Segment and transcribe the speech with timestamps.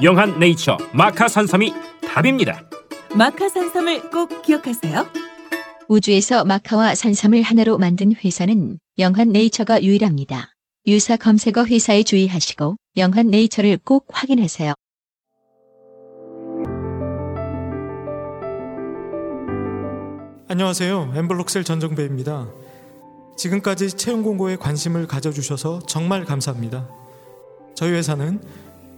[0.00, 1.72] 영한 네이처 마카 산삼이
[2.08, 2.62] 답입니다.
[3.14, 5.06] 마카 산삼을 꼭 기억하세요.
[5.88, 10.54] 우주에서 마카와 산삼을 하나로 만든 회사는 영한 네이처가 유일합니다.
[10.86, 14.72] 유사 검색어 회사에 주의하시고 영한 네이처를 꼭 확인하세요.
[20.48, 21.12] 안녕하세요.
[21.14, 22.50] 엠블록셀 전정배입니다.
[23.36, 26.88] 지금까지 채용 공고에 관심을 가져주셔서 정말 감사합니다.
[27.74, 28.40] 저희 회사는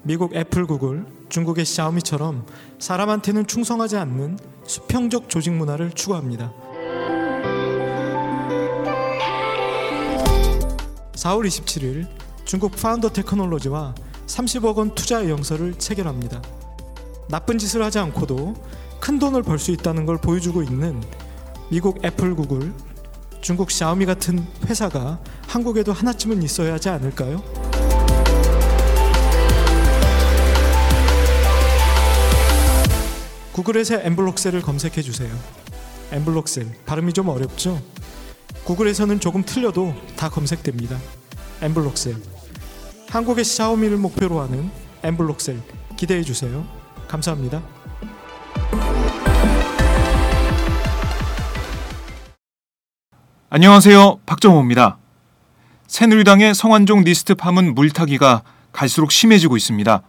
[0.04, 2.44] 미국 애플, 구글, 중국의 샤오미처럼
[2.78, 6.52] 사람한테는 충성하지 않는 수평적 조직 문화를 추구합니다.
[11.14, 12.06] 4월 27일
[12.44, 13.94] 중국 파운더 테크놀로지와
[14.26, 16.42] 30억 원 투자의향서를 체결합니다.
[17.30, 18.54] 나쁜 짓을 하지 않고도
[19.00, 21.02] 큰 돈을 벌 수 있다는 걸 보여주고 있는
[21.70, 22.74] 미국 애플, 구글,
[23.40, 27.42] 중국 샤오미 같은 회사가 한국에도 하나쯤은 있어야 하지 않을까요?
[33.54, 35.32] 구글에서 엠블록셀을 검색해 주세요.
[36.10, 37.80] 엠블록셀 발음이 좀 어렵죠?
[38.64, 40.98] 구글에서는 조금 틀려도 다 검색됩니다.
[41.62, 42.16] 엠블록셀
[43.10, 44.72] 한국의 샤오미를 목표로 하는
[45.04, 45.62] 엠블록셀
[45.96, 46.66] 기대해 주세요.
[47.06, 47.62] 감사합니다.
[53.50, 54.98] 안녕하세요 박정호입니다.
[55.86, 58.42] 새누리당의 성완종 리스트 파문 물타기가
[58.72, 60.02] 갈수록 심해지고 있습니다.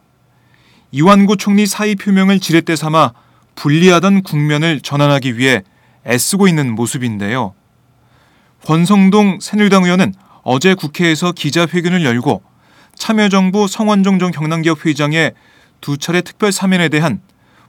[0.89, 3.13] 이완구 총리 사의 표명을 지렛대 삼아
[3.55, 5.63] 불리하던 국면을 전환하기 위해
[6.05, 7.53] 애쓰고 있는 모습인데요.
[8.65, 12.43] 권성동 새누리당 의원은 어제 국회에서 기자회견을 열고
[12.95, 15.33] 참여정부 성완종 전 경남기업 회장의
[15.81, 17.21] 두 차례 특별 사면에 대한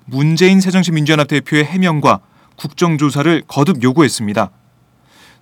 [0.04, 2.20] 문재인 새정치민주연합 대표의 해명과
[2.56, 4.50] 국정조사를 거듭 요구했습니다.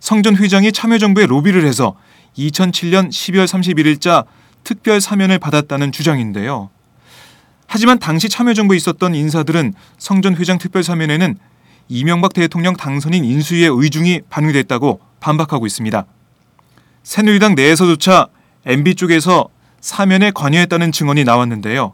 [0.00, 1.96] 성 전 회장이 참여정부에 로비를 해서
[2.36, 4.26] 2007년 12월 31일자
[4.64, 6.70] 특별 사면을 받았다는 주장인데요.
[7.66, 11.36] 하지만 당시 참여정부에 있었던 인사들은 성전 회장 특별 사면에는
[11.88, 16.06] 이명박 대통령 당선인 인수위의 의중이 반영됐다고 반박하고 있습니다.
[17.02, 18.28] 새누리당 내에서조차
[18.66, 19.48] MB 쪽에서
[19.80, 21.92] 사면에 관여했다는 증언이 나왔는데요.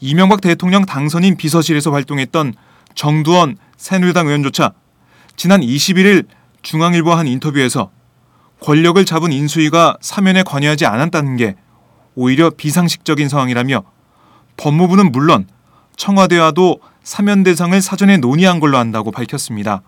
[0.00, 2.54] 이명박 대통령 당선인 비서실에서 활동했던
[2.94, 4.72] 정두원 새누리당 의원조차
[5.36, 6.26] 지난 21일
[6.62, 7.90] 중앙일보와 한 인터뷰에서
[8.60, 11.54] 권력을 잡은 인수위가 사면에 관여하지 않았다는 게
[12.14, 13.84] 오히려 비상식적인 상황이라며
[14.56, 15.46] 법무부는 물론
[15.96, 19.82] 청와대와도 사면 대상을 사전에 논의한 걸로 안다고 밝혔습니다.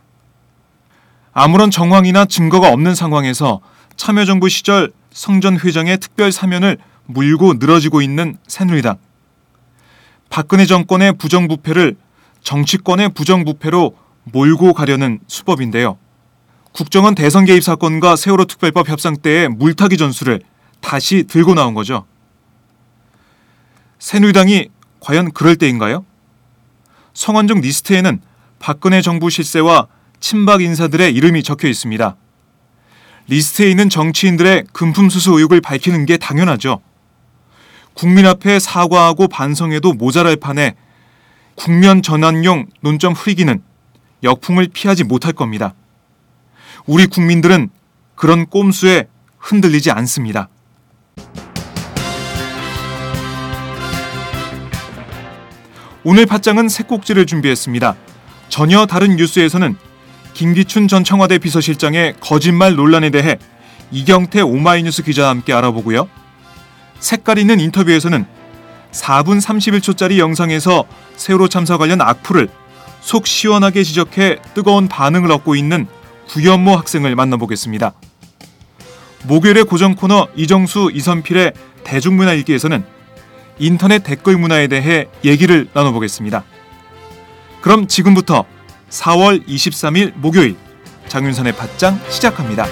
[1.33, 3.61] 아무런 정황이나 증거가 없는 상황에서
[3.97, 8.99] 참여정부 시절 성전 회장의 특별 사면을 물고 늘어지고 있는 새누리당.
[10.31, 11.97] 박근혜 정권의 부정부패를
[12.43, 15.99] 정치권의 부정부패로 몰고 가려는 수법인데요.
[16.73, 20.41] 국정원 대선 개입 사건과 세월호 특별법 협상 때의 물타기 전술을
[20.81, 22.05] 다시 들고 나온 거죠.
[23.99, 24.69] 새누리당이
[25.01, 26.05] 과연 그럴 때인가요?
[27.15, 28.21] 성완종 리스트에는
[28.59, 29.89] 박근혜 정부 실세와
[30.21, 32.17] 친박 인사들의 이름이 적혀 있습니다.
[33.29, 36.81] 리스트에 있는 정치인들의 금품 수수 의혹을 밝히는 게 당연하죠.
[37.95, 40.77] 국민 앞에 사과하고 반성해도 모자랄 판에
[41.57, 43.63] 국면 전환용 논점 흐리기는
[44.23, 45.75] 역풍을 피하지 못할 겁니다.
[46.87, 47.71] 우리 국민들은
[48.15, 49.09] 그런 꼼수에
[49.39, 50.49] 흔들리지 않습니다.
[56.11, 57.95] 오늘 팟장은 새 꼭지를 준비했습니다.
[58.49, 59.77] 전혀 다른 뉴스에서는
[60.33, 63.37] 김기춘 전 청와대 비서실장의 거짓말 논란에 대해
[63.91, 66.09] 이경태 오마이뉴스 기자와 함께 알아보고요.
[66.99, 68.25] 색깔 있는 인터뷰에서는
[68.91, 72.49] 4분 31초짜리 영상에서 세월호 참사 관련 악플을
[73.03, 75.87] 속 시원하게 지적해 뜨거운 반응을 얻고 있는
[76.29, 77.93] 구현모 학생을 만나보겠습니다.
[79.25, 81.53] 목요일의 고정 코너 이정수 이선필의
[81.85, 82.98] 대중문화 읽기에서는
[83.59, 86.45] 인터넷 댓글 문화에 대해 얘기를 나눠보겠습니다.
[87.61, 88.45] 그럼 지금부터
[88.91, 90.57] 4월 23일 목요일
[91.09, 92.67] 장윤선의 팟짱 시작합니다.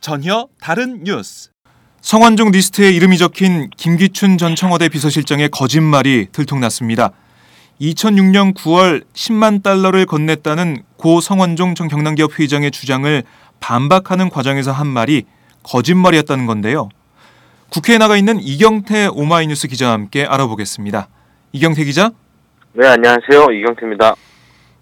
[0.00, 1.51] 전혀 다른 뉴스.
[2.02, 7.12] 성완종 리스트에 이름이 적힌 김기춘 전 청와대 비서실장의 거짓말이 들통났습니다.
[7.80, 13.22] 2006년 9월 10만 달러를 건넸다는 고 성완종 전 경남기업 회장의 주장을
[13.60, 15.26] 반박하는 과정에서 한 말이
[15.62, 16.88] 거짓말이었다는 건데요.
[17.70, 21.06] 국회에 나가 있는 이경태 오마이뉴스 기자와 함께 알아보겠습니다.
[21.52, 22.10] 이경태 기자.
[22.72, 23.46] 네, 안녕하세요.
[23.52, 24.16] 이경태입니다.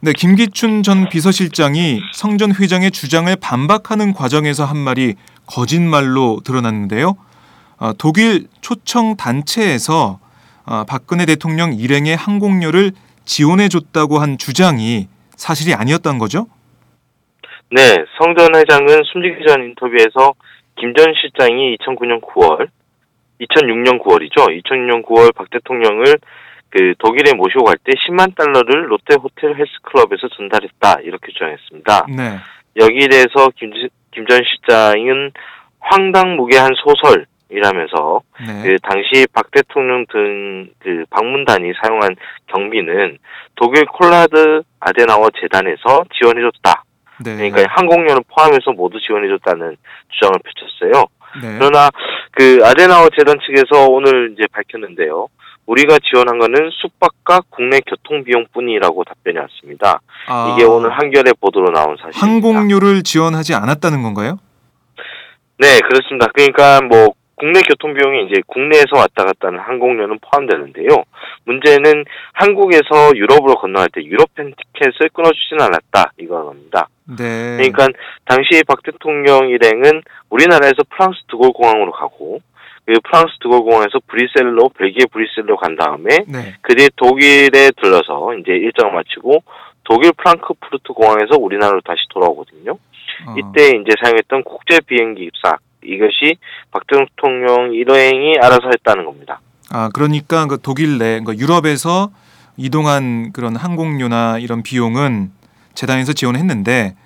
[0.01, 5.17] 네, 김기춘 전 비서실장이 성전 회장의 주장을 반박하는 과정에서 한 말이
[5.51, 7.17] 거짓말로 드러났는데요.
[7.79, 10.19] 어, 독일 초청 단체에서
[10.67, 12.93] 어, 박근혜 대통령 일행의 항공료를
[13.25, 16.47] 지원해줬다고 한 주장이 사실이 아니었던 거죠?
[17.71, 17.81] 네,
[18.19, 20.35] 성 전 회장은 숨지기 전 인터뷰에서
[20.79, 22.69] 김 전 실장이 2009년 9월,
[23.41, 24.49] 2006년 9월이죠.
[24.63, 26.05] 2006년 9월 박 대통령을
[26.71, 32.07] 그 독일에 모시고 갈 때 10만 달러를 롯데 호텔 헬스클럽에서 전달했다 이렇게 주장했습니다.
[32.17, 32.39] 네.
[32.77, 33.73] 여기에 대해서 김
[34.15, 35.33] 전 실장은
[35.81, 38.63] 황당무계한 소설이라면서 네.
[38.63, 42.17] 그 당시 박 대통령 등 그 방문단이 사용한
[42.49, 43.19] 경비는
[43.55, 46.85] 독일 콜라드 아데나워 재단에서 지원해줬다.
[47.25, 47.37] 네.
[47.37, 49.77] 그러니까 항공료를 포함해서 모두 지원해줬다는
[50.09, 51.05] 주장을 펼쳤어요.
[51.43, 51.59] 네.
[51.59, 51.91] 그러나
[52.33, 55.29] 그 아데나워 재단 측에서 오늘 이제 밝혔는데요.
[55.67, 60.01] 우리가 지원한 거는 숙박과 국내 교통 비용뿐이라고 답변이 왔습니다.
[60.27, 62.27] 아, 이게 오늘 한겨레 보도로 나온 사실입니다.
[62.27, 64.39] 항공료를 지원하지 않았다는 건가요?
[65.59, 66.27] 네, 그렇습니다.
[66.35, 70.89] 그러니까 뭐 국내 교통 비용이 이제 국내에서 왔다 갔다 하는 항공료는 포함되는데요.
[71.45, 72.05] 문제는
[72.35, 76.89] 한국에서 유럽으로 건너갈 때 유럽행 티켓을 끊어주지는 않았다 이거입니다.
[77.19, 77.57] 네.
[77.57, 77.89] 그러니까
[78.27, 82.41] 당시 박 대통령 일행은 우리나라에서 프랑스 드골 공항으로 가고
[82.87, 86.55] 그 프랑스 드골 공항에서 브뤼셀로 벨기에 브뤼셀로 간 다음에 네.
[86.61, 89.43] 그 뒤에 독일에 들러서 이제 일정을 마치고
[89.85, 92.73] 독일 프랑크푸르트 공항에서 우리나라로 다시 돌아오거든요.
[92.73, 96.37] 어, 이때 이제 사용했던 국제 비행기 입사 이것이
[96.71, 99.41] 박 대통령 일행이 알아서 했다는 겁니다.
[99.73, 102.11] 아 그러니까 그 독일 내 그러니까 유럽에서
[102.57, 105.31] 이동한 그런 항공료나 이런 비용은
[105.75, 106.97] 재단에서 지원했는데 네.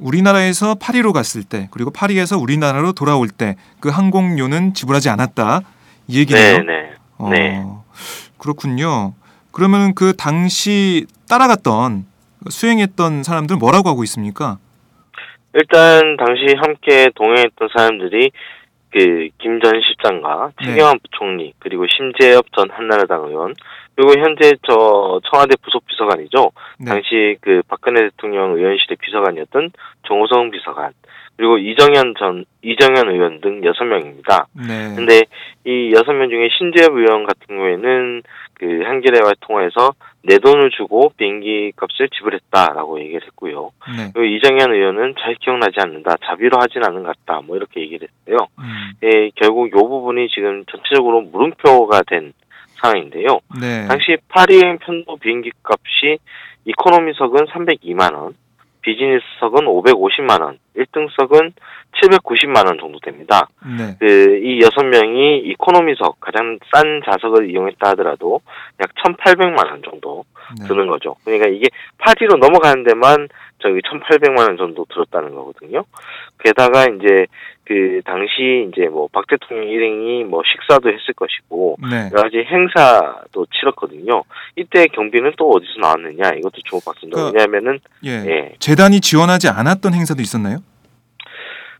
[0.00, 5.60] 우리나라에서 파리로 갔을 때 그리고 파리에서 우리나라로 돌아올 때 그 항공료는 지불하지 않았다
[6.08, 6.58] 이 얘기네요.
[6.58, 6.90] 네, 네.
[7.18, 7.62] 어, 네.
[8.38, 9.14] 그렇군요.
[9.52, 12.06] 그러면 그 당시 따라갔던
[12.48, 14.58] 수행했던 사람들 뭐라고 하고 있습니까?
[15.54, 18.30] 일단 당시 함께 동행했던 사람들이
[18.90, 20.66] 그 김 전 실장과 네.
[20.66, 23.54] 최경환 부총리 그리고 심재엽 전 한나라당 의원
[23.96, 26.50] 그리고 현재 저 청와대 부속 비서관이죠.
[26.80, 26.86] 네.
[26.86, 29.70] 당시 그 박근혜 대통령 의원실의 비서관이었던
[30.06, 30.92] 정호성 비서관
[31.36, 34.46] 그리고 이정현 전 이정현 의원 등 여섯 명입니다.
[34.54, 34.94] 네.
[34.94, 35.22] 근데
[35.64, 38.22] 이 여섯 명 중에 신재엽 의원 같은 경우에는
[38.54, 43.72] 그 한겨레와 통화해서 내 돈을 주고 비행기 값을 지불했다라고 얘기를 했고요.
[43.96, 44.10] 네.
[44.14, 46.16] 그리고 이정현 의원은 잘 기억나지 않는다.
[46.24, 47.42] 자비로 하진 않는 것 같다.
[47.42, 48.46] 뭐 이렇게 얘기를 했어요.
[48.58, 52.32] 음, 예, 결국 이 부분이 지금 전체적으로 물음표가 된
[52.80, 53.40] 상황인데요.
[53.60, 53.86] 네.
[53.86, 56.18] 당시 파리행 편도 비행기 값이
[56.64, 58.34] 이코노미석은 302만 원,
[58.82, 61.52] 비즈니스석은 550만 원, 1등석은
[62.02, 63.48] 790만 원 정도 됩니다.
[63.64, 63.96] 네.
[63.98, 68.40] 그이 여섯 명이 이코노미석 가장 싼 좌석을 이용했다 하더라도
[68.80, 70.24] 약 1,800만 원 정도
[70.58, 70.66] 네.
[70.68, 71.16] 드는 거죠.
[71.24, 73.28] 그러니까 이게 파리로 넘어가는 데만
[73.58, 75.84] 저기 1,800만 원 정도 들었다는 거거든요.
[76.40, 77.26] 게다가 이제
[77.66, 82.10] 그 당시 이제 뭐 박 대통령 일행이 뭐 식사도 했을 것이고 네.
[82.12, 84.22] 여러 가지 행사도 치렀거든요.
[84.56, 87.16] 이때 경비는 또 어디서 나왔느냐 이것도 주목받습니다.
[87.18, 88.10] 그- 왜냐하면은 예.
[88.26, 88.52] 예.
[88.58, 90.58] 재단이 지원하지 않았던 행사도 있었나요?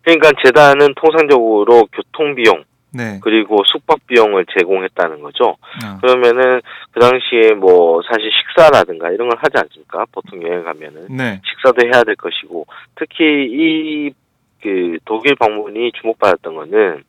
[0.03, 3.19] 그러니까 재단은 통상적으로 교통 비용 네.
[3.23, 5.57] 그리고 숙박 비용을 제공했다는 거죠.
[5.83, 6.61] 아, 그러면은
[6.93, 10.05] 그 당시에 뭐 사실 식사라든가 이런 걸 하지 않습니까?
[10.13, 11.41] 보통 여행 가면은 네.
[11.45, 14.13] 식사도 해야 될 것이고 특히 이
[14.65, 17.05] 그 독일 방문이 주목받았던 거는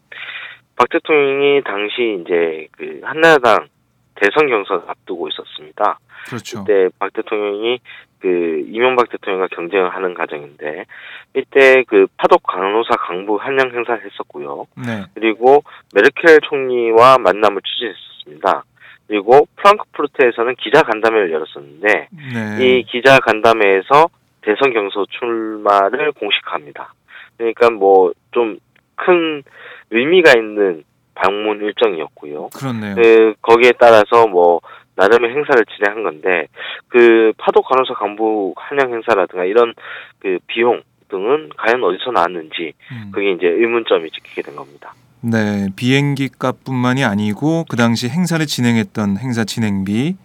[0.75, 3.67] 박 대통령이 당시 이제 그 한나라당
[4.15, 5.99] 대선 경선 앞두고 있었습니다.
[6.27, 6.65] 그렇죠.
[6.65, 7.79] 그때 박 대통령이
[8.19, 10.85] 그 이명박 대통령과 경쟁을 하는 과정인데
[11.33, 14.67] 이때 그 파독 간호사 강부 한양 행사를 했었고요.
[14.85, 15.05] 네.
[15.13, 18.63] 그리고 메르켈 총리와 만남을 추진했었습니다.
[19.07, 22.65] 그리고 프랑크푸르트에서는 기자 간담회를 열었었는데 네.
[22.65, 24.09] 이 기자 간담회에서
[24.41, 26.93] 대선 경선 출마를 공식합니다.
[27.37, 28.59] 그러니까 뭐 좀
[28.95, 29.43] 큰
[29.91, 32.49] 의미가 있는 방문 일정이었고요.
[32.49, 32.95] 그렇네요.
[32.95, 34.59] 그 거기에 따라서 뭐
[34.95, 36.47] 나름의 행사를 진행한 건데
[36.87, 39.73] 그 파도 간호사 간부 한양 행사라든가 이런
[40.19, 43.11] 그 비용 등은 과연 어디서 나왔는지 음.
[43.13, 44.93] 그게 이제 의문점이 찍히게 된 겁니다.
[45.21, 50.15] 네, 비행기 값뿐만이 아니고 그 당시 행사를 진행했던 행사 진행비,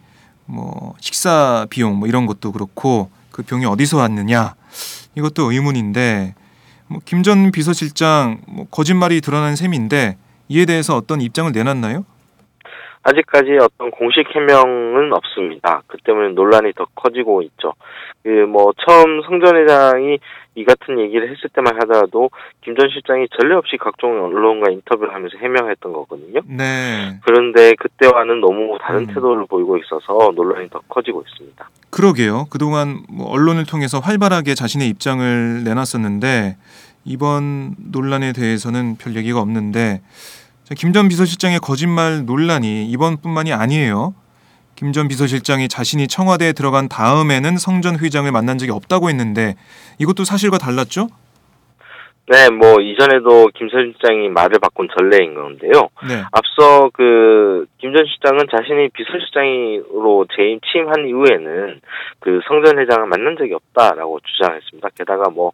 [0.47, 4.55] 뭐 식사 비용 뭐 이런 것도 그렇고 그 비용이 어디서 왔느냐
[5.17, 6.35] 이것도 의문인데
[6.91, 10.17] 뭐 김 전 비서실장 뭐 거짓말이 드러난 셈인데
[10.49, 12.05] 이에 대해서 어떤 입장을 내놨나요?
[13.03, 15.83] 아직까지 어떤 공식 해명은 없습니다.
[15.87, 17.73] 그 때문에 논란이 더 커지고 있죠.
[18.23, 20.19] 그 뭐 처음 성전 회장이
[20.57, 22.29] 이 같은 얘기를 했을 때만 하더라도
[22.63, 26.41] 김 전 실장이 전례 없이 각종 언론과 인터뷰를 하면서 해명했던 거거든요.
[26.47, 29.07] 네, 그런데 그때와는 너무 다른 음.
[29.07, 31.69] 태도를 보이고 있어서 논란이 더 커지고 있습니다.
[31.91, 32.47] 그러게요.
[32.51, 36.57] 그동안 뭐 언론을 통해서 활발하게 자신의 입장을 내놨었는데
[37.05, 40.01] 이번 논란에 대해서는 별 얘기가 없는데
[40.77, 44.15] 김 전 비서실장의 거짓말 논란이 이번뿐만이 아니에요.
[44.77, 49.55] 김 전 비서실장이 자신이 청와대에 들어간 다음에는 성 전 회장을 만난 적이 없다고 했는데
[49.99, 51.09] 이것도 사실과 달랐죠?
[52.29, 55.89] 네, 뭐 이전에도 김 실장이 말을 바꾼 전례인 건데요.
[56.09, 56.23] 네.
[56.33, 61.81] 앞서 그 김 전 실장은 자신이 비서실장으로 재임 취임한 이후에는
[62.21, 64.89] 그 성전 회장을 만난 적이 없다라고 주장했습니다.
[64.97, 65.53] 게다가 뭐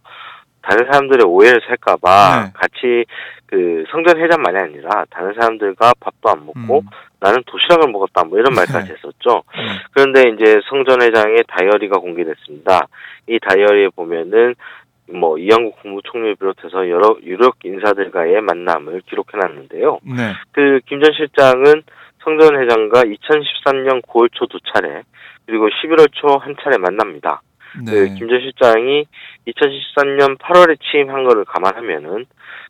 [0.69, 2.53] 다른 사람들의 오해를 살까봐 네.
[2.55, 3.05] 같이
[3.47, 6.87] 그 성전 회장만이 아니라 다른 사람들과 밥도 안 먹고 음.
[7.21, 8.95] 나는 도시락을 먹었다 뭐 이런 말까지 네.
[8.95, 9.45] 했었죠.
[9.55, 9.63] 네.
[9.93, 12.89] 그런데 이제 성전 회장의 다이어리가 공개됐습니다.
[13.29, 14.57] 이 다이어리에 보면은
[15.09, 20.01] 뭐 이양국 국무총리를 비롯해서 여러 유력 인사들과의 만남을 기록해놨는데요.
[20.03, 20.33] 네.
[20.51, 21.83] 그김 전 실장은
[22.25, 25.03] 성전 회장과 2013년 9월 초 두 차례
[25.47, 27.41] 그리고 11월 초 한 차례 만납니다.
[27.85, 27.93] 네.
[27.93, 29.07] 그 김전 실장이
[29.47, 32.27] 2013년 8월에 취임한 거를 감안하면은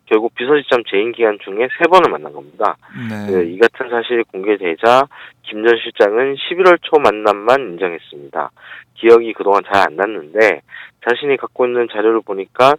[0.07, 2.77] 결국 비서실장 재임 기간 중에 세 번을 만난 겁니다.
[3.09, 3.33] 네.
[3.33, 5.07] 그이 같은 사실이 공개되자
[5.43, 8.51] 김 전 실장은 11월 초 만남만 인정했습니다.
[8.95, 10.63] 기억이 그동안 잘 안 났는데
[11.09, 12.75] 자신이 갖고 있는 자료를 보니까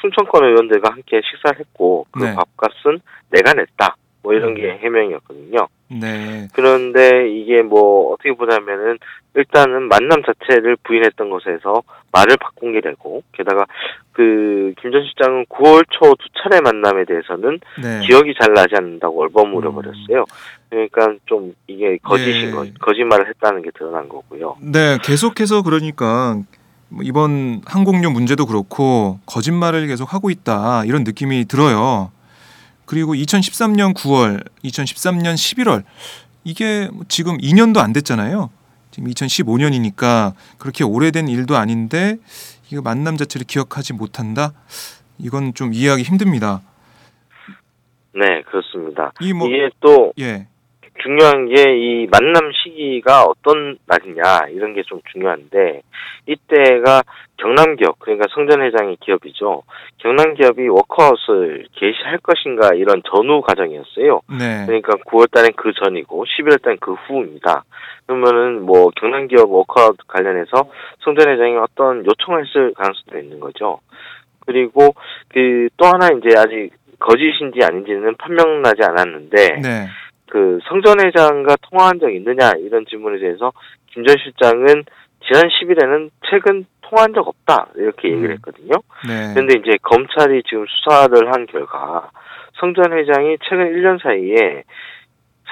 [0.00, 2.34] 충청권 의원들과 함께 식사를 했고 그 네.
[2.34, 3.96] 밥값은 내가 냈다.
[4.22, 5.66] 뭐 이런 게 해명이었거든요.
[5.88, 6.48] 네.
[6.54, 8.98] 그런데 이게 뭐 어떻게 보자면은
[9.34, 13.66] 일단은 만남 자체를 부인했던 것에서 말을 바꾼 게 되고 게다가
[14.12, 18.06] 그 김 전 실장은 9월 초 두 차례 만남에 대해서는 네.
[18.06, 19.74] 기억이 잘 나지 않는다고 얼버무려 음.
[19.74, 20.24] 버렸어요.
[20.68, 22.50] 그러니까 좀 이게 거짓인 예.
[22.50, 24.56] 거 거짓말을 했다는 게 드러난 거고요.
[24.60, 26.36] 네, 계속해서 그러니까
[26.88, 32.10] 뭐 이번 항공료 문제도 그렇고 거짓말을 계속 하고 있다 이런 느낌이 들어요.
[32.92, 35.82] 그리고 2013년 9월, 2013년 11월
[36.44, 38.50] 이게 뭐 지금 2년도 안 됐잖아요.
[38.90, 42.18] 지금 2015년이니까 그렇게 오래된 일도 아닌데
[42.70, 44.52] 이거 만남 자체를 기억하지 못한다.
[45.18, 46.60] 이건 좀 이해하기 힘듭니다.
[48.14, 49.12] 네, 그렇습니다.
[49.22, 50.46] 이 뭐 이게 또 예.
[50.98, 55.82] 중요한 게 이 만남 시기가 어떤 날이냐 이런 게 좀 중요한데
[56.26, 57.02] 이때가
[57.38, 59.62] 경남 기업 그러니까 성전 회장의 기업이죠.
[59.98, 64.20] 경남 기업이 워크아웃을 개시할 것인가 이런 전후 과정이었어요.
[64.38, 64.66] 네.
[64.66, 67.64] 그러니까 9월 달엔 그 전이고 11월 달엔 그 후입니다.
[68.06, 70.68] 그러면은 뭐 경남 기업 워크아웃 관련해서
[71.04, 73.80] 성전 회장이 어떤 요청을 했을 가능성도 있는 거죠.
[74.46, 74.94] 그리고
[75.28, 79.88] 그 또 하나 이제 아직 거짓인지 아닌지는 판명나지 않았는데 네.
[80.30, 83.52] 그 성전 회장과 통화한 적 있느냐 이런 질문에 대해서
[83.92, 84.84] 김 전 실장은
[85.24, 88.32] 지난 10일에는 최근 통화한 적 없다 이렇게 얘기를 음.
[88.36, 88.74] 했거든요.
[89.06, 89.32] 네.
[89.34, 92.10] 그런데 이제 검찰이 지금 수사를 한 결과
[92.58, 94.64] 성전 회장이 최근 1년 사이에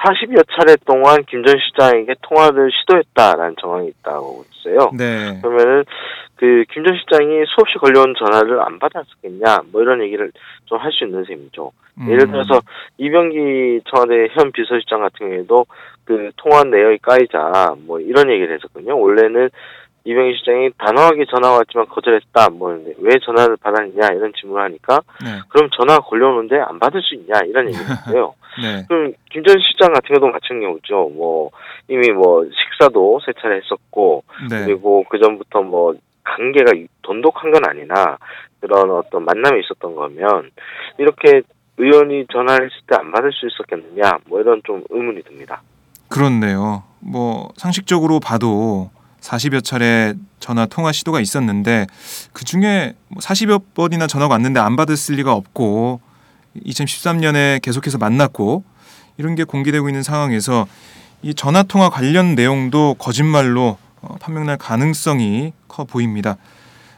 [0.03, 4.91] 40여 차례 동안 김 전 실장에게 통화를 시도했다라는 정황이 있다고 있어요.
[4.97, 5.39] 네.
[5.41, 5.83] 그러면은
[6.35, 10.31] 그 김 전 실장이 수없이 걸려온 전화를 안 받았었겠냐 뭐 이런 얘기를
[10.65, 11.71] 좀 할 수 있는 셈이죠.
[12.09, 12.31] 예를 음.
[12.31, 12.61] 들어서
[12.97, 15.65] 이병기 청와대 현 비서실장 같은 경우에도
[16.05, 18.99] 그 통화 내역이 까이자 뭐 이런 얘기를 했었거든요.
[18.99, 19.49] 원래는
[20.03, 22.49] 이병기 실장이 단호하게 전화가 왔지만 거절했다.
[22.49, 25.39] 뭐왜 전화를 받았냐 이런 질문을 하니까 네.
[25.49, 28.33] 그럼 전화가 걸려오는데 안 받을 수 있냐 이런 얘기를 했어요.
[28.61, 28.83] 네.
[28.87, 31.11] 그럼 김전 실장 같은 경우도 마찬가지죠.
[31.15, 31.51] 뭐
[31.87, 34.65] 이미 뭐 식사도 세 차례 했었고 네.
[34.65, 35.93] 그리고 그 전부터 뭐
[36.23, 36.71] 관계가
[37.03, 38.17] 돈독한 건 아니나
[38.59, 40.51] 그런 어떤 만남이 있었던 거면
[40.97, 41.41] 이렇게
[41.77, 45.61] 의원이 전화를 했을 때 안 받을 수 있었겠느냐 뭐 이런 좀 의문이 듭니다.
[46.09, 46.83] 그렇네요.
[46.99, 51.87] 뭐 상식적으로 봐도 40여 차례 전화 통화 시도가 있었는데
[52.33, 56.01] 그 중에 뭐 40여 번이나 전화가 왔는데 안 받았을 리가 없고
[56.65, 58.63] 2013년에 계속해서 만났고
[59.17, 60.67] 이런 게 공개되고 있는 상황에서
[61.21, 66.37] 이 전화 통화 관련 내용도 거짓말로 어, 판명날 가능성이 커 보입니다.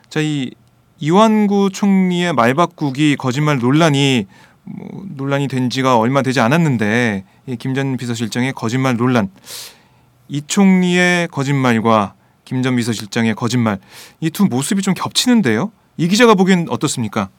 [0.09, 0.51] 자, 이
[0.99, 4.27] 이완구 총리의 말 바꾸기 거짓말 논란이
[4.63, 7.25] 뭐 논란이 된 지가 얼마 되지 않았는데
[7.59, 9.29] 김 전 비서실장의 거짓말 논란
[10.29, 12.13] 이 총리의 거짓말과
[12.45, 13.79] 김 전 비서실장의 거짓말
[14.21, 15.71] 이 두 모습이 좀 겹치는데요.
[15.97, 17.29] 이 기자가 보기엔 어떻습니까?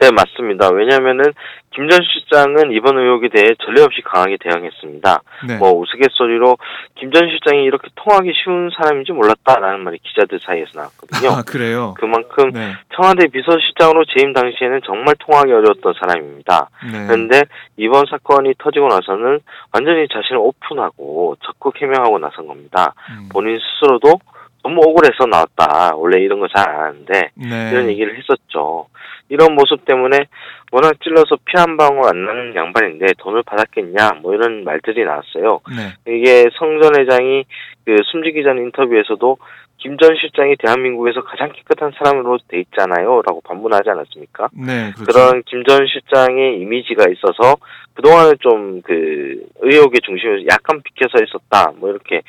[0.00, 0.70] 네, 맞습니다.
[0.70, 1.24] 왜냐하면은
[1.70, 5.22] 김전 실장은 이번 의혹에 대해 전례 없이 강하게 대응했습니다.
[5.48, 5.56] 네.
[5.56, 6.56] 뭐 우스갯소리로
[6.96, 11.30] 김 전 실장이 이렇게 통하기 쉬운 사람인지 몰랐다라는 말이 기자들 사이에서 나왔거든요.
[11.30, 11.94] 아 그래요.
[11.98, 12.72] 그만큼 네.
[12.94, 16.70] 청와대 비서실장으로 재임 당시에는 정말 통하기 어려웠던 사람입니다.
[16.92, 17.06] 네.
[17.06, 17.42] 그런데
[17.76, 19.38] 이번 사건이 터지고 나서는
[19.72, 22.94] 완전히 자신을 오픈하고 적극 해명하고 나선 겁니다.
[23.10, 23.28] 음.
[23.32, 24.18] 본인 스스로도
[24.64, 25.94] 너무 억울해서 나왔다.
[25.94, 27.70] 원래 이런 거잘안 하는데 네.
[27.70, 28.86] 이런 얘기를 했었죠.
[29.28, 30.26] 이런 모습 때문에
[30.72, 35.60] 워낙 찔러서 피 한 방울 안 나는 양반인데 돈을 받았겠냐 뭐 이런 말들이 나왔어요.
[35.70, 36.12] 네.
[36.12, 37.44] 이게 성 전 회장이
[37.84, 39.36] 그 숨지기 전 인터뷰에서도
[39.78, 44.48] 김 전 실장이 대한민국에서 가장 깨끗한 사람으로 돼 있잖아요라고 반문하지 않았습니까?
[44.54, 44.92] 네.
[44.96, 45.04] 그렇죠.
[45.04, 47.56] 그런 김 전 실장의 이미지가 있어서
[47.94, 52.22] 그동안은 좀그 의혹의 중심에서 약간 비켜서 있었다 뭐 이렇게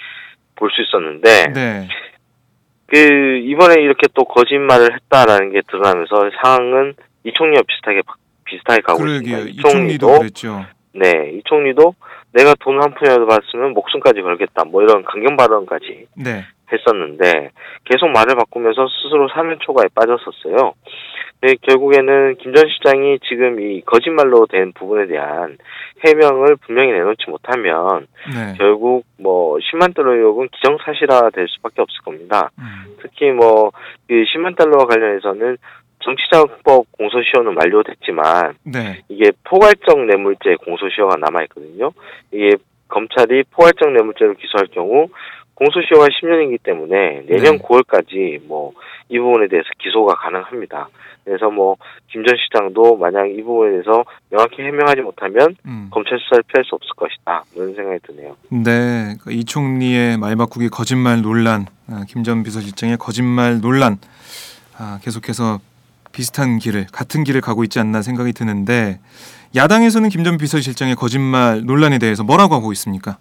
[0.55, 1.87] 볼 수 있었는데 네.
[2.87, 8.13] 그 이번에 이렇게 또 거짓말을 했다라는 게 드러나면서 상황은 이 총리와 비슷하게 바-
[8.45, 9.37] 비슷하게 가고 그러게요.
[9.39, 9.49] 있습니다.
[9.49, 10.65] 이 총리도 그랬죠.
[10.93, 11.95] 네, 이 총리도
[12.33, 14.65] 내가 돈 한 푼이라도 받았으면 목숨까지 걸겠다.
[14.65, 16.43] 뭐 이런 강경 발언까지 네.
[16.71, 17.51] 했었는데
[17.85, 20.73] 계속 말을 바꾸면서 스스로 사면 초과에 빠졌었어요.
[21.45, 25.57] 네, 결국에는 김 전 시장이 지금 이 거짓말로 된 부분에 대한
[26.05, 28.53] 해명을 분명히 내놓지 못하면 네.
[28.57, 32.49] 결국 뭐 10만 달러 의혹은 기정사실화 될 수밖에 없을 겁니다.
[32.57, 32.95] 음.
[33.01, 33.71] 특히 뭐
[34.07, 35.57] 그 10만 달러와 관련해서는
[35.99, 39.01] 정치자금법 공소시효는 만료됐지만 네.
[39.09, 41.91] 이게 포괄적 뇌물죄 공소시효가 남아 있거든요.
[42.31, 42.51] 이게
[42.87, 45.07] 검찰이 포괄적 뇌물죄로 기소할 경우
[45.55, 47.59] 공소시효가 10년이기 때문에 내년 네.
[47.59, 48.73] 9월까지 뭐
[49.07, 50.89] 이 부분에 대해서 기소가 가능합니다.
[51.23, 51.75] 그래서 뭐
[52.11, 55.89] 김 전 시장도 만약 이 부분에 대해서 명확히 해명하지 못하면 음.
[55.91, 57.43] 검찰 수사를 피할 수 없을 것이다.
[57.55, 58.35] 이런 생각이 드네요.
[58.49, 61.67] 네, 그이 총리의 말 바꾸기 거짓말 논란,
[62.07, 63.97] 김 전 비서실장의 거짓말 논란,
[64.77, 65.59] 아, 계속해서
[66.11, 68.99] 비슷한 길을 같은 길을 가고 있지 않나 생각이 드는데
[69.55, 73.17] 야당에서는 김 전 비서실장의 거짓말 논란에 대해서 뭐라고 하고 있습니까?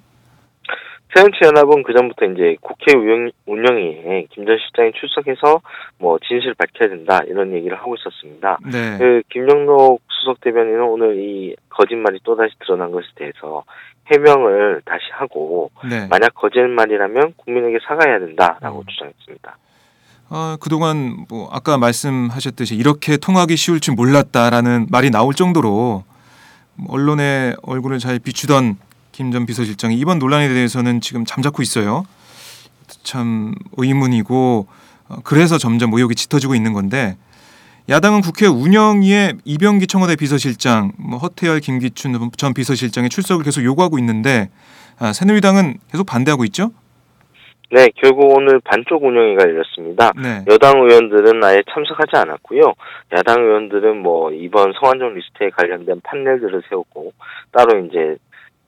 [1.14, 5.60] 새정치연합은 그전부터 이제 국회 운영, 운영위에 김 전 실장이 출석해서
[5.98, 8.58] 뭐 진실을 밝혀야 된다 이런 얘기를 하고 있었습니다.
[8.70, 13.62] 네, 그 김영록 수석 대변인은 오늘 이 거짓말이 또다시 드러난 것에 대해서
[14.06, 16.06] 해명을 다시 하고 네.
[16.10, 18.84] 만약 거짓말이라면 국민에게 사과해야 된다라고 음.
[18.86, 19.56] 주장했습니다.
[20.30, 26.02] 어, 그동안 뭐 아까 말씀하셨듯이 이렇게 통하기 쉬울 줄 몰랐다라는 말이 나올 정도로
[26.88, 28.76] 언론의 얼굴을 잘 비추던
[29.14, 32.04] 김 전 비서실장이 이번 논란에 대해서는 지금 잠자코 있어요.
[33.04, 34.66] 참 의문이고
[35.08, 37.16] 어, 그래서 점점 의혹이 짙어지고 있는 건데
[37.88, 44.50] 야당은 국회 운영위에 이병기 청와대 비서실장, 뭐 허태열, 김기춘 전 비서실장의 출석을 계속 요구하고 있는데
[44.98, 46.72] 아, 새누리당은 계속 반대하고 있죠?
[47.70, 50.12] 네, 결국 오늘 반쪽 운영위가 열렸습니다.
[50.20, 50.44] 네.
[50.48, 52.74] 여당 의원들은 아예 참석하지 않았고요.
[53.16, 57.12] 야당 의원들은 뭐 이번 성완종 리스트에 관련된 판넬들을 세우고
[57.52, 58.16] 따로 이제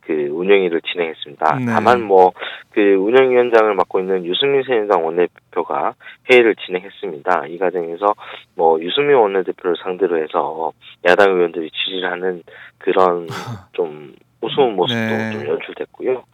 [0.07, 1.57] 그 운영위를 진행했습니다.
[1.59, 1.67] 네.
[1.67, 2.33] 다만 뭐
[2.77, 5.95] 그 운영위원장을 맡고 있는 유승민 새누리당 원내대표가
[6.31, 7.47] 회의를 진행했습니다.
[7.47, 8.15] 이 과정에서
[8.55, 10.73] 뭐 유승민 원내대표를 상대로 해서
[11.09, 12.43] 야당 의원들이 질의를 하는
[12.77, 13.27] 그런
[13.73, 15.33] 좀 우스운 모습도 네.
[15.33, 16.25] 좀 연출됐고요.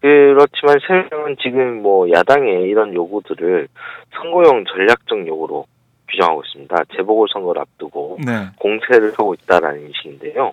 [0.00, 3.68] 그렇지만 새누리당은 지금 뭐 야당의 이런 요구들을
[4.10, 5.66] 선거용 전략적 요구로
[6.10, 6.84] 규정하고 있습니다.
[6.96, 8.48] 재보궐 선거를 앞두고 네.
[8.58, 10.52] 공세를 하고 있다라는 인식인데요.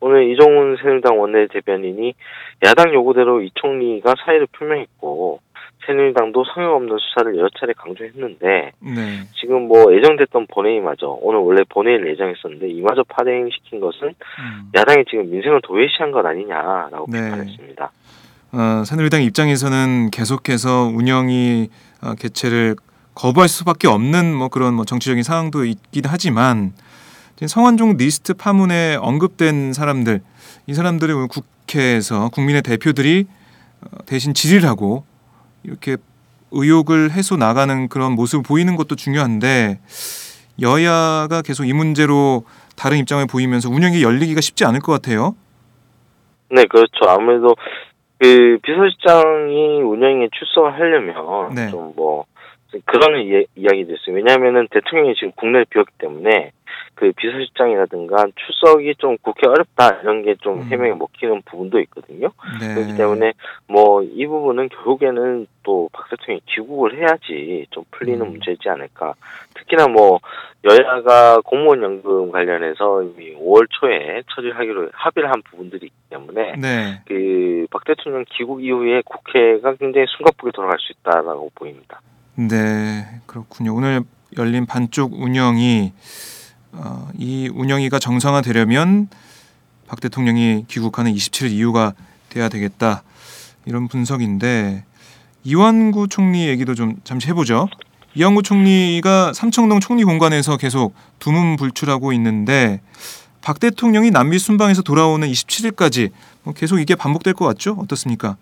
[0.00, 2.14] 오늘 이종훈 새누리당 원내대변인이
[2.64, 5.40] 야당 요구대로 이 총리가 사의를 표명했고
[5.86, 9.20] 새누리당도 성역 없는 수사를 여러 차례 강조했는데 네.
[9.40, 14.70] 지금 뭐 예정됐던 본회의마저 오늘 원래 본회의를 예정했었는데 이마저 파행시킨 것은 음.
[14.74, 17.22] 야당이 지금 민생을 도외시한 것 아니냐라고 네.
[17.22, 17.90] 비판했습니다.
[18.52, 21.68] 어, 새누리당 입장에서는 계속해서 운영이
[22.02, 22.76] 어, 개최를
[23.14, 26.72] 거부할 수밖에 없는 뭐 그런 뭐 정치적인 상황도 있긴 하지만
[27.44, 30.22] 성완종 리스트 파문에 언급된 사람들
[30.66, 33.26] 이 사람들이 오늘 국회에서 국민의 대표들이
[33.82, 35.04] 어, 대신 질의를 하고
[35.62, 35.96] 이렇게
[36.50, 39.80] 의혹을 해소 나가는 그런 모습을 보이는 것도 중요한데
[40.62, 42.44] 여야가 계속 이 문제로
[42.76, 45.34] 다른 입장을 보이면서 운영이 열리기가 쉽지 않을 것 같아요.
[46.50, 47.08] 네, 그렇죠.
[47.08, 47.54] 아무래도
[48.18, 51.68] 그 비서실장이 운영에 출석을 하려면 네.
[51.70, 52.24] 좀뭐
[52.84, 54.16] 그런 이, 이야기도 있어요.
[54.16, 56.52] 왜냐하면은 대통령이 지금 국내를 비웠기 때문에
[56.94, 60.64] 그 비서실장이라든가 출석이 좀 국회 어렵다 이런 게좀 음.
[60.64, 62.30] 해명이 먹히는 부분도 있거든요.
[62.60, 62.74] 네.
[62.74, 63.32] 그렇기 때문에
[63.68, 68.30] 뭐 이 부분은 결국에는 또 박 대통령이 귀국을 해야지 좀 풀리는 음.
[68.32, 69.14] 문제이지 않을까.
[69.54, 70.20] 특히나 뭐
[70.64, 77.02] 여야가 공무원 연금 관련해서 이미 5월 초에 처리하기로 합의를 한 부분들이 있기 때문에 네.
[77.06, 82.00] 그박 대통령 귀국 이후에 국회가 굉장히 숨가쁘게 돌아갈 수 있다라고 보입니다.
[82.38, 83.74] 네, 그렇군요.
[83.74, 84.02] 오늘
[84.36, 85.92] 열린 반쪽 운영이
[86.72, 89.08] 어, 이 운영위가 정상화되려면
[89.86, 91.94] 박 대통령이 귀국하는 27일 이후가
[92.28, 93.02] 돼야 되겠다
[93.64, 94.84] 이런 분석인데
[95.44, 97.68] 이완구 총리 얘기도 좀 잠시 해보죠.
[98.14, 102.82] 이완구 총리가 삼청동 총리 공간에서 계속 두문불출하고 있는데
[103.40, 106.10] 박 대통령이 남미 순방에서 돌아오는 27일까지
[106.42, 107.76] 뭐 계속 이게 반복될 것 같죠?
[107.80, 108.36] 어떻습니까?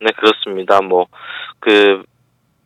[0.00, 0.80] 네, 그렇습니다.
[0.80, 1.06] 뭐,
[1.60, 2.04] 그,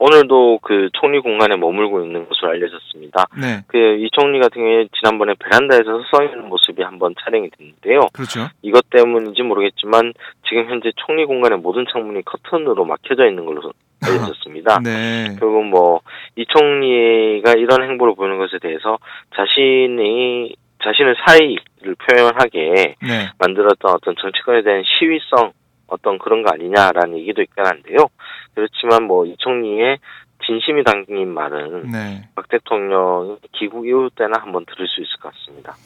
[0.02, 3.26] 오늘도 그 총리 공간에 머물고 있는 것으로 알려졌습니다.
[3.40, 8.08] 네, 그, 이 총리 같은 경우에 지난번에 베란다에서 서서 있는 모습이 한번 촬영이 됐는데요.
[8.12, 8.48] 그렇죠.
[8.62, 10.12] 이것 때문인지 모르겠지만,
[10.48, 14.80] 지금 현재 총리 공간의 모든 창문이 커튼으로 막혀져 있는 걸로 알려졌습니다.
[14.82, 16.00] 네, 결국 뭐,
[16.34, 18.98] 이 총리가 이런 행보를 보이는 것에 대해서
[19.36, 25.52] 자신이, 자신의 사의를 표현하게 네, 만들었던 어떤 정치권에 대한 시위성
[25.92, 28.08] 어떤 그런 거 아니냐라는 얘기도 있긴 한데요.
[28.54, 29.98] 그렇지만 뭐 이 총리의
[30.44, 32.28] 진심이 담긴 말은 네.
[32.34, 35.76] 박 대통령 귀국 이후 때나 한번 들을 수 있을 것 같습니다.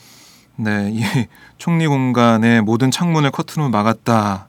[0.56, 1.00] 네, 이
[1.58, 4.48] 총리 공간의 모든 창문을 커튼으로 막았다.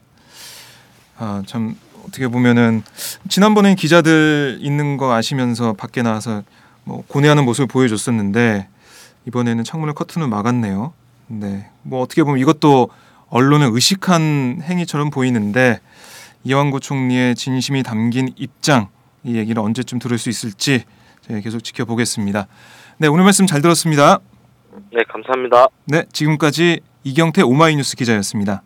[1.18, 1.74] 아, 참
[2.06, 2.82] 어떻게 보면은
[3.28, 6.42] 지난번엔 기자들 있는 거 아시면서 밖에 나와서
[6.84, 8.66] 뭐 고뇌하는 모습을 보여줬었는데
[9.26, 10.94] 이번에는 창문을 커튼으로 막았네요.
[11.26, 12.88] 네, 뭐 어떻게 보면 이것도
[13.30, 15.80] 언론을 의식한 행위처럼 보이는데
[16.44, 18.88] 이완구 총리의 진심이 담긴 입장
[19.22, 20.84] 이 얘기를 언제쯤 들을 수 있을지
[21.42, 22.46] 계속 지켜보겠습니다.
[22.98, 24.18] 네, 오늘 말씀 잘 들었습니다.
[24.92, 25.66] 네, 감사합니다.
[25.84, 28.62] 네, 지금까지 이경태 오마이뉴스 기자였습니다.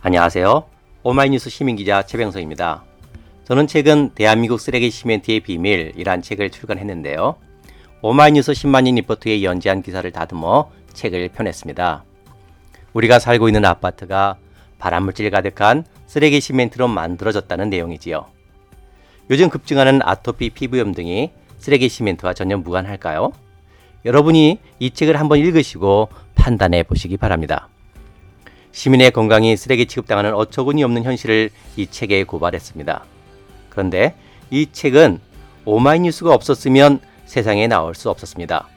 [0.00, 0.64] 안녕하세요.
[1.02, 2.84] 오마이뉴스 시민기자 최병석입니다.
[3.46, 7.36] 저는 최근 대한민국 쓰레기 시멘트의 비밀이란 책을 출간했는데요.
[8.02, 12.02] 오마이뉴스 10만인 리포트의 연재한 기사를 다듬어 책을 펴냈습니다.
[12.92, 14.36] 우리가 살고 있는 아파트가
[14.80, 18.26] 발암물질 가득한 쓰레기 시멘트로 만들어졌다는 내용이지요.
[19.30, 23.30] 요즘 급증하는 아토피 피부염 등이 쓰레기 시멘트와 전혀 무관할까요?
[24.04, 27.68] 여러분이 이 책을 한번 읽으시고 판단해 보시기 바랍니다.
[28.72, 33.04] 시민의 건강이 쓰레기 취급당하는 어처구니 없는 현실을 이 책에 고발했습니다.
[33.76, 34.14] 그런데
[34.50, 35.20] 이 책은
[35.66, 38.68] 오마이뉴스가 없었으면 세상에 나올 수 없었습니다.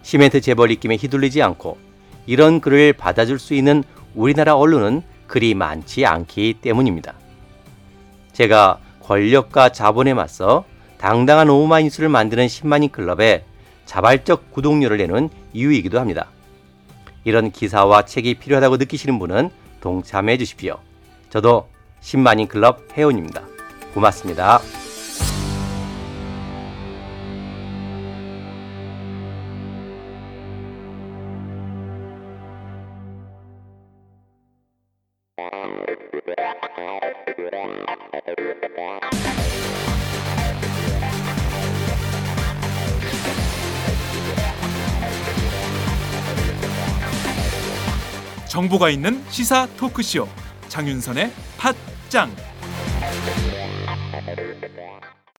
[0.00, 1.76] 시멘트 재벌 입김에 휘둘리지 않고
[2.24, 7.12] 이런 글을 받아줄 수 있는 우리나라 언론은 그리 많지 않기 때문입니다.
[8.32, 10.64] 제가 권력과 자본에 맞서
[10.96, 13.44] 당당한 오마이뉴스를 만드는 10만인 클럽에
[13.84, 16.28] 자발적 구독료를 내는 이유이기도 합니다.
[17.24, 19.50] 이런 기사와 책이 필요하다고 느끼시는 분은
[19.82, 20.78] 동참해 주십시오.
[21.28, 21.68] 저도
[22.00, 23.57] 10만인 클럽 회원입니다.
[23.98, 24.60] 고맙습니다.
[48.48, 50.28] 정보가 있는 시사 토크쇼
[50.68, 52.30] 장윤선의 팟짱